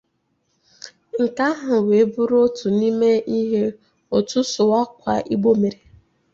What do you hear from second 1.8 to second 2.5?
wee bụrụ